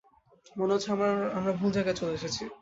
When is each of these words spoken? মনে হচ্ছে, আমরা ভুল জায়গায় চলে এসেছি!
মনে 0.55 0.73
হচ্ছে, 0.73 0.89
আমরা 1.37 1.51
ভুল 1.59 1.71
জায়গায় 1.73 1.97
চলে 1.99 2.13
এসেছি! 2.17 2.43